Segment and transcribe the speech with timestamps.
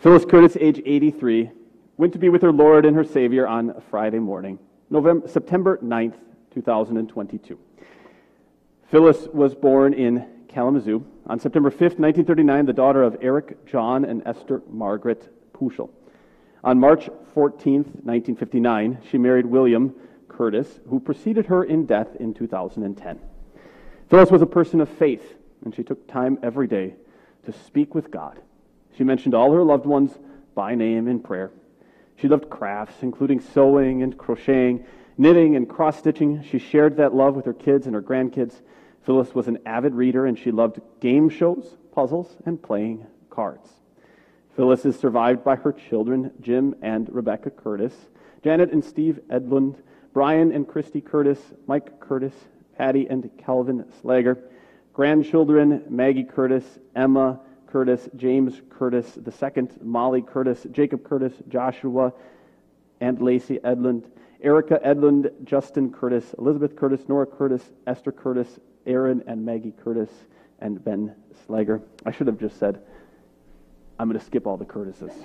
[0.00, 1.50] Phyllis Curtis, age 83,
[1.98, 6.14] went to be with her Lord and her Savior on Friday morning, November, September 9th,
[6.54, 7.58] 2022.
[8.88, 14.22] Phyllis was born in Kalamazoo on September 5th, 1939, the daughter of Eric John and
[14.24, 15.90] Esther Margaret Puschel.
[16.64, 19.94] On March 14th, 1959, she married William
[20.28, 23.20] Curtis, who preceded her in death in 2010.
[24.08, 26.94] Phyllis was a person of faith, and she took time every day
[27.44, 28.40] to speak with God.
[29.00, 30.12] She mentioned all her loved ones
[30.54, 31.50] by name in prayer.
[32.16, 34.84] She loved crafts, including sewing and crocheting,
[35.16, 36.42] knitting and cross stitching.
[36.42, 38.60] She shared that love with her kids and her grandkids.
[39.06, 43.70] Phyllis was an avid reader, and she loved game shows, puzzles, and playing cards.
[44.54, 47.94] Phyllis is survived by her children, Jim and Rebecca Curtis,
[48.44, 49.76] Janet and Steve Edlund,
[50.12, 52.34] Brian and Christy Curtis, Mike Curtis,
[52.76, 54.42] Patty and Calvin Slager,
[54.92, 57.40] grandchildren, Maggie Curtis, Emma
[57.70, 62.12] Curtis, James Curtis II, Molly Curtis, Jacob Curtis, Joshua
[63.00, 64.04] and Lacey Edlund,
[64.42, 70.10] Erica Edlund, Justin Curtis, Elizabeth Curtis, Nora Curtis, Esther Curtis, Aaron and Maggie Curtis,
[70.60, 71.14] and Ben
[71.46, 71.80] Slager.
[72.04, 72.80] I should have just said,
[73.98, 75.12] I'm going to skip all the Curtises.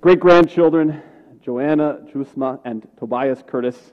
[0.00, 1.02] Great grandchildren,
[1.42, 3.92] Joanna Jusma and Tobias Curtis.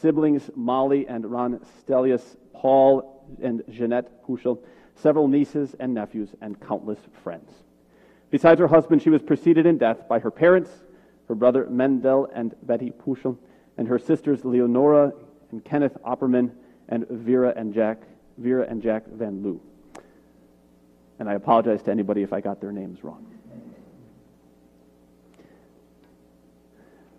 [0.00, 4.58] Siblings, Molly and Ron Stelius, Paul and Jeanette Puschel.
[4.96, 7.50] Several nieces and nephews, and countless friends.
[8.30, 10.70] Besides her husband, she was preceded in death by her parents,
[11.28, 13.36] her brother Mendel and Betty Puschel,
[13.76, 15.12] and her sisters Leonora
[15.50, 16.50] and Kenneth Opperman,
[16.88, 18.02] and Vera and Jack,
[18.38, 19.60] Vera and Jack Van Loo.
[21.18, 23.26] And I apologize to anybody if I got their names wrong.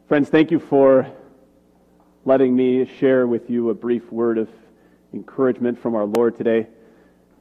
[0.07, 1.07] Friends, thank you for
[2.25, 4.49] letting me share with you a brief word of
[5.13, 6.67] encouragement from our Lord today,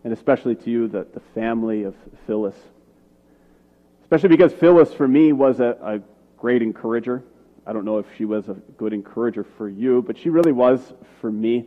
[0.05, 1.95] and especially to you, the, the family of
[2.27, 2.57] Phyllis.
[4.03, 6.01] Especially because Phyllis, for me, was a, a
[6.37, 7.25] great encourager.
[7.67, 10.93] I don't know if she was a good encourager for you, but she really was
[11.21, 11.67] for me.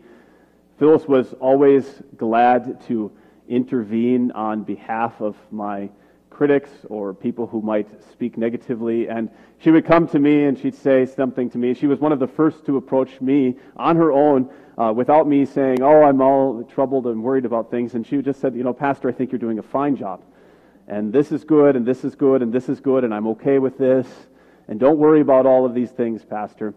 [0.77, 3.11] Phyllis was always glad to
[3.49, 5.89] intervene on behalf of my
[6.29, 9.09] critics or people who might speak negatively.
[9.09, 11.73] And she would come to me and she'd say something to me.
[11.73, 15.45] She was one of the first to approach me on her own uh, without me
[15.45, 17.95] saying, Oh, I'm all troubled and worried about things.
[17.95, 20.21] And she just said, You know, Pastor, I think you're doing a fine job.
[20.87, 23.59] And this is good, and this is good, and this is good, and I'm okay
[23.59, 24.07] with this.
[24.67, 26.73] And don't worry about all of these things, Pastor.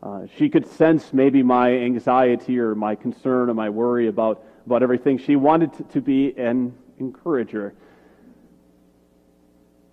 [0.00, 4.82] Uh, she could sense maybe my anxiety or my concern or my worry about, about
[4.82, 5.18] everything.
[5.18, 7.74] She wanted to, to be an encourager.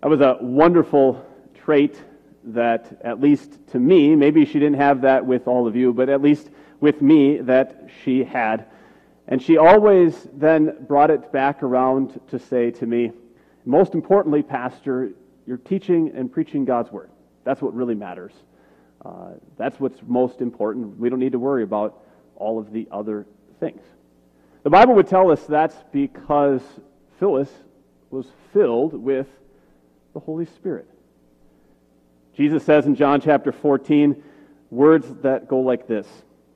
[0.01, 1.99] That was a wonderful trait
[2.45, 6.09] that, at least to me, maybe she didn't have that with all of you, but
[6.09, 8.65] at least with me, that she had.
[9.27, 13.11] And she always then brought it back around to say to me,
[13.65, 15.11] most importantly, Pastor,
[15.47, 17.09] you're teaching and preaching God's Word.
[17.43, 18.33] That's what really matters.
[19.03, 20.99] Uh, that's what's most important.
[20.99, 22.01] We don't need to worry about
[22.35, 23.25] all of the other
[23.59, 23.81] things.
[24.63, 26.61] The Bible would tell us that's because
[27.19, 27.49] Phyllis
[28.09, 29.27] was filled with
[30.13, 30.87] the Holy Spirit.
[32.35, 34.21] Jesus says in John chapter 14
[34.69, 36.07] words that go like this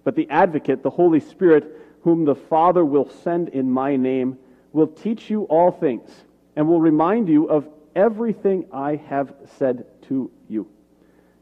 [0.03, 1.65] But the advocate, the Holy Spirit,
[2.01, 4.37] whom the Father will send in my name,
[4.73, 6.09] will teach you all things
[6.55, 10.67] and will remind you of everything I have said to you.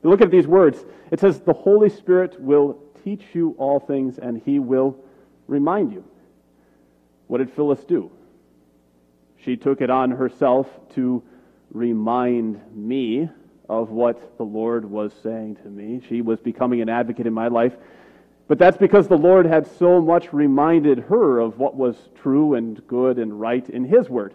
[0.04, 0.86] Look at these words.
[1.12, 4.98] It says, The Holy Spirit will teach you all things, and he will
[5.48, 6.04] remind you.
[7.28, 8.12] What did Phyllis do?
[9.38, 11.24] She took it on herself to
[11.72, 13.30] remind me
[13.70, 16.02] of what the Lord was saying to me.
[16.08, 17.74] She was becoming an advocate in my life.
[18.48, 22.86] But that's because the Lord had so much reminded her of what was true and
[22.88, 24.34] good and right in His Word.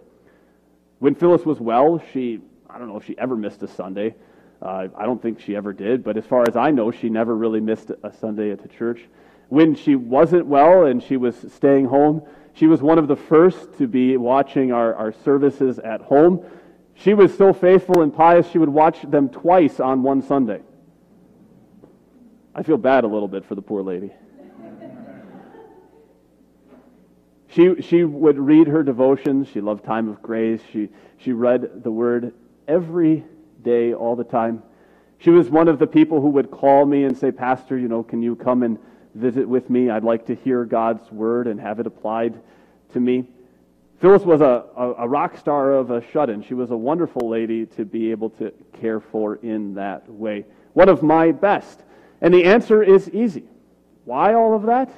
[0.98, 4.14] When Phyllis was well, she, I don't know if she ever missed a Sunday.
[4.60, 7.34] Uh, I don't think she ever did, but as far as I know, she never
[7.34, 9.00] really missed a Sunday at the church.
[9.48, 12.22] When she wasn't well and she was staying home,
[12.54, 16.44] she was one of the first to be watching our, our services at home.
[16.94, 20.60] She was so faithful and pious, she would watch them twice on one Sunday.
[22.54, 24.12] I feel bad a little bit for the poor lady.
[27.48, 29.48] She, she would read her devotions.
[29.48, 30.60] She loved time of grace.
[30.72, 32.32] She, she read the word
[32.66, 33.24] every
[33.62, 34.62] day, all the time.
[35.18, 38.02] She was one of the people who would call me and say, Pastor, you know,
[38.02, 38.78] can you come and
[39.14, 39.90] visit with me?
[39.90, 42.40] I'd like to hear God's word and have it applied
[42.94, 43.26] to me.
[44.02, 46.42] Phyllis was a, a, a rock star of a shut in.
[46.42, 50.44] She was a wonderful lady to be able to care for in that way.
[50.72, 51.84] One of my best.
[52.20, 53.44] And the answer is easy.
[54.04, 54.90] Why all of that?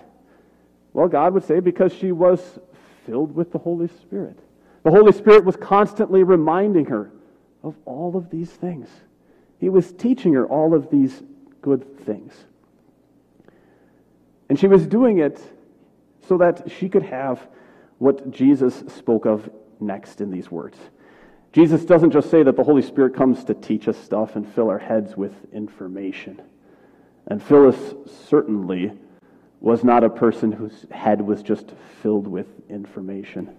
[0.95, 2.59] Well, God would say because she was
[3.05, 4.39] filled with the Holy Spirit.
[4.85, 7.11] The Holy Spirit was constantly reminding her
[7.62, 8.89] of all of these things.
[9.61, 11.23] He was teaching her all of these
[11.61, 12.33] good things.
[14.49, 15.39] And she was doing it
[16.27, 17.47] so that she could have
[17.99, 19.50] what Jesus spoke of
[19.81, 20.79] next in these words.
[21.52, 24.69] Jesus doesn't just say that the Holy Spirit comes to teach us stuff and fill
[24.69, 26.43] our heads with information.
[27.29, 27.94] And Phyllis
[28.29, 28.93] certainly
[29.61, 33.55] was not a person whose head was just filled with information.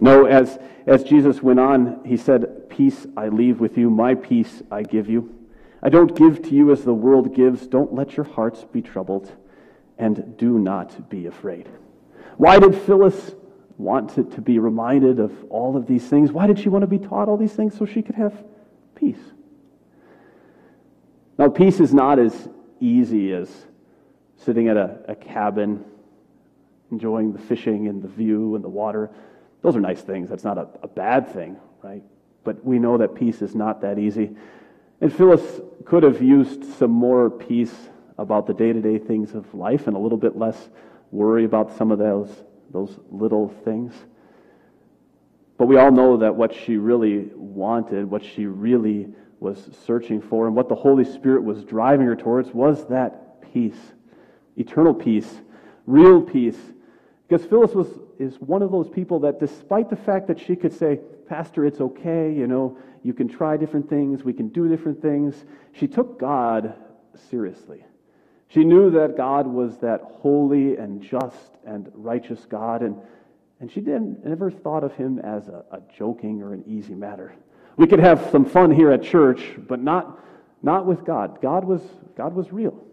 [0.00, 4.62] No, as, as Jesus went on, he said, Peace I leave with you, my peace
[4.70, 5.34] I give you.
[5.82, 7.66] I don't give to you as the world gives.
[7.66, 9.32] Don't let your hearts be troubled,
[9.96, 11.68] and do not be afraid.
[12.38, 13.34] Why did Phyllis
[13.76, 16.30] want to, to be reminded of all of these things?
[16.32, 17.76] Why did she want to be taught all these things?
[17.76, 18.32] So she could have
[18.94, 19.18] peace.
[21.36, 22.48] Now, peace is not as
[22.80, 23.50] easy as
[24.36, 25.84] sitting at a, a cabin,
[26.92, 29.10] enjoying the fishing and the view and the water.
[29.62, 30.30] Those are nice things.
[30.30, 32.04] That's not a, a bad thing, right?
[32.44, 34.30] But we know that peace is not that easy.
[35.00, 37.74] And Phyllis could have used some more peace
[38.16, 40.68] about the day to day things of life and a little bit less
[41.10, 42.30] worry about some of those,
[42.70, 43.94] those little things.
[45.56, 49.08] But we all know that what she really wanted, what she really
[49.40, 53.78] was searching for, and what the Holy Spirit was driving her towards was that peace
[54.58, 55.40] eternal peace,
[55.86, 56.58] real peace.
[57.26, 57.86] Because Phyllis was,
[58.18, 61.80] is one of those people that, despite the fact that she could say, Pastor, it's
[61.80, 66.18] okay, you know, you can try different things, we can do different things, she took
[66.18, 66.74] God
[67.30, 67.84] seriously.
[68.48, 72.96] She knew that God was that holy and just and righteous God, and,
[73.60, 77.34] and she didn't, never thought of him as a, a joking or an easy matter.
[77.76, 80.18] We could have some fun here at church, but not,
[80.62, 81.40] not with God.
[81.42, 81.82] God was,
[82.16, 82.84] God was real.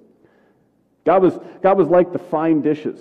[1.05, 2.99] God was, God was like the fine dishes.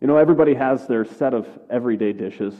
[0.00, 2.54] You know, everybody has their set of everyday dishes.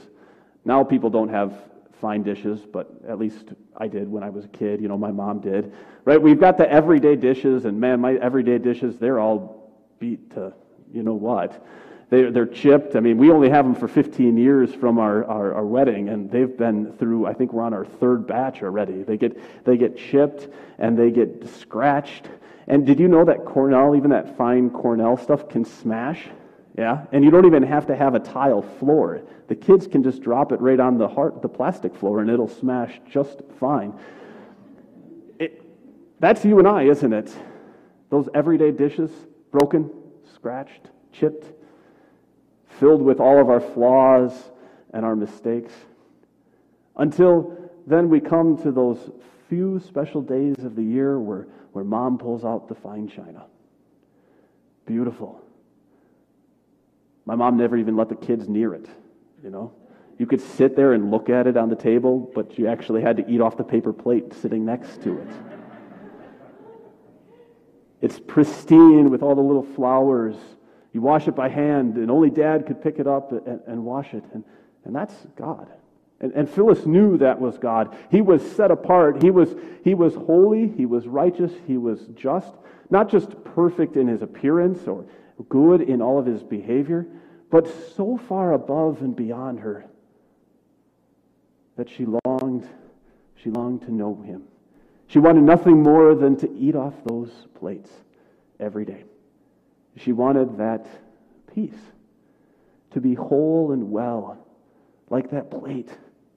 [0.64, 1.54] Now people don't have
[2.00, 4.80] fine dishes, but at least I did when I was a kid.
[4.80, 5.72] You know, my mom did.
[6.04, 6.20] Right?
[6.20, 10.52] We've got the everyday dishes, and man, my everyday dishes, they're all beat to
[10.92, 11.66] you know what.
[12.08, 12.94] They, they're chipped.
[12.94, 16.30] I mean, we only have them for 15 years from our, our, our, wedding, and
[16.30, 19.02] they've been through, I think we're on our third batch already.
[19.02, 20.48] They get, they get chipped
[20.78, 22.28] and they get scratched
[22.68, 26.24] and did you know that Corelle, even that fine Corelle stuff, can smash?
[26.76, 29.22] Yeah, and you don't even have to have a tile floor.
[29.48, 32.48] The kids can just drop it right on the heart, the plastic floor, and it'll
[32.48, 33.94] smash just fine.
[35.38, 35.62] It,
[36.20, 37.34] that's you and I, isn't it?
[38.10, 39.10] Those everyday dishes,
[39.50, 39.90] broken,
[40.34, 41.46] scratched, chipped,
[42.78, 44.50] filled with all of our flaws
[44.92, 45.72] and our mistakes.
[46.96, 48.98] Until then, we come to those
[49.48, 51.46] few special days of the year where
[51.76, 53.44] where mom pulls out the fine china.
[54.86, 55.45] Beautiful.
[57.26, 58.86] My mom never even let the kids near it,
[59.42, 59.72] you know.
[60.18, 63.18] You could sit there and look at it on the table, but you actually had
[63.18, 65.28] to eat off the paper plate sitting next to it.
[68.00, 70.36] It's pristine with all the little flowers.
[70.92, 74.14] You wash it by hand, and only dad could pick it up and, and wash
[74.14, 74.24] it.
[74.32, 74.44] And,
[74.84, 75.68] and that's God.
[76.20, 77.94] And, and Phyllis knew that was God.
[78.10, 79.22] He was set apart.
[79.22, 80.68] He was, he was holy.
[80.68, 81.52] He was righteous.
[81.66, 82.54] He was just.
[82.88, 85.04] Not just perfect in his appearance or
[85.48, 87.06] good in all of his behavior,
[87.50, 89.86] but so far above and beyond her
[91.76, 92.66] that she longed,
[93.36, 94.44] she longed to know him.
[95.08, 97.90] She wanted nothing more than to eat off those plates
[98.58, 99.04] every day.
[99.96, 100.86] She wanted that
[101.54, 101.78] peace,
[102.90, 104.38] to be whole and well,
[105.10, 105.90] like that plate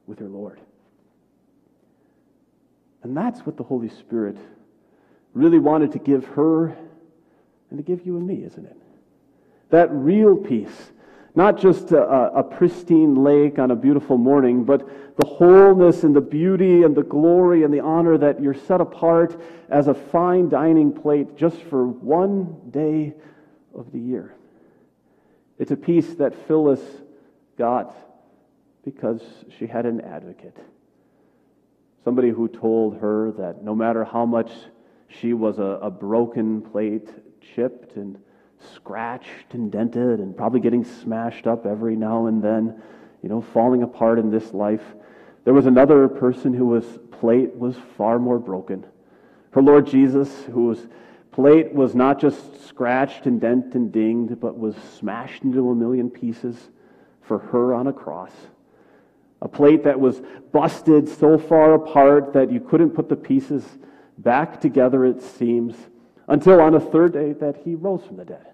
[0.07, 0.59] with her Lord.
[3.03, 4.37] And that's what the Holy Spirit
[5.33, 6.75] really wanted to give her
[7.69, 8.77] and to give you and me, isn't it?
[9.69, 10.91] That real peace.
[11.35, 16.21] Not just a, a, pristine lake on a beautiful morning, but the wholeness and the
[16.21, 20.91] beauty and the glory and the honor that you're set apart as a fine dining
[20.91, 23.13] plate just for one day
[23.75, 24.35] of the year.
[25.59, 26.81] It's a peace that Phyllis
[27.57, 27.95] got
[28.83, 29.21] because
[29.57, 30.57] she had an advocate.
[32.03, 34.51] Somebody who told her that no matter how much
[35.07, 37.09] she was a, a broken plate,
[37.55, 38.17] chipped and
[38.75, 42.81] scratched and dented and probably getting smashed up every now and then,
[43.21, 44.83] you know, falling apart in this life,
[45.45, 48.85] there was another person whose plate was far more broken.
[49.51, 50.87] Her Lord Jesus, whose
[51.31, 56.09] plate was not just scratched and dented and dinged, but was smashed into a million
[56.09, 56.69] pieces
[57.21, 58.33] for her on a cross.
[59.41, 63.63] A plate that was busted so far apart that you couldn't put the pieces
[64.17, 65.75] back together, it seems,
[66.29, 68.45] until on a third day that he rose from the dead.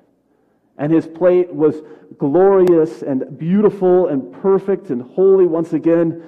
[0.77, 1.75] And his plate was
[2.17, 6.23] glorious and beautiful and perfect and holy once again.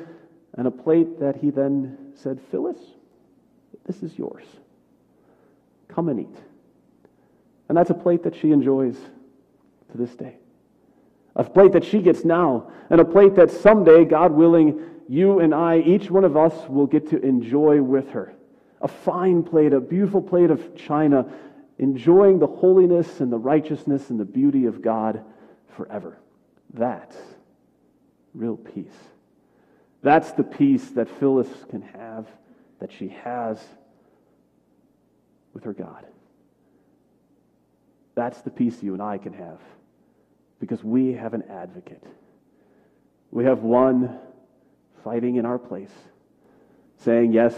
[0.54, 2.77] And a plate that he then said, Phyllis,
[3.86, 4.46] this is yours.
[5.88, 6.38] Come and eat.
[7.70, 8.96] And that's a plate that she enjoys
[9.92, 10.38] to this day.
[11.36, 15.54] A plate that she gets now, and a plate that someday, God willing, you and
[15.54, 18.34] I, each one of us, will get to enjoy with her.
[18.81, 21.25] A fine plate, a beautiful plate of china,
[21.79, 25.24] enjoying the holiness and the righteousness and the beauty of God
[25.75, 26.17] forever.
[26.74, 27.15] That's
[28.34, 28.88] real peace.
[30.01, 32.27] That's the peace that Phyllis can have,
[32.79, 33.60] that she has
[35.53, 36.05] with her God.
[38.15, 39.60] That's the peace you and I can have
[40.60, 42.03] because we have an advocate.
[43.31, 44.17] We have one
[45.03, 45.91] fighting in our place,
[46.98, 47.53] saying, Yes,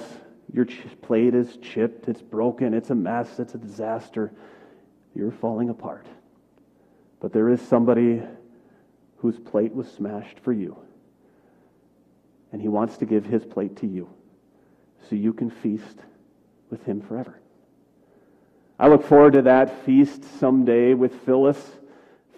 [0.53, 0.65] your
[1.01, 4.31] plate is chipped, it's broken, it's a mess, it's a disaster.
[5.15, 6.07] You're falling apart.
[7.19, 8.21] But there is somebody
[9.17, 10.77] whose plate was smashed for you.
[12.51, 14.09] And he wants to give his plate to you
[15.07, 15.99] so you can feast
[16.69, 17.39] with him forever.
[18.79, 21.59] I look forward to that feast someday with Phyllis,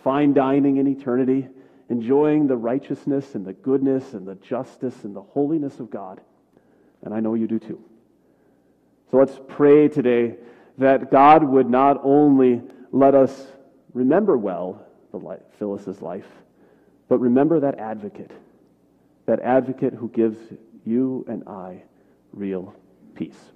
[0.03, 1.47] fine dining in eternity,
[1.89, 6.19] enjoying the righteousness and the goodness and the justice and the holiness of God.
[7.03, 7.83] And I know you do too.
[9.11, 10.37] So let's pray today
[10.77, 12.61] that God would not only
[12.93, 13.47] let us
[13.93, 16.27] remember well the life, Phyllis's life,
[17.09, 18.31] but remember that advocate,
[19.25, 20.37] that advocate who gives
[20.85, 21.83] you and I
[22.31, 22.73] real
[23.13, 23.51] peace.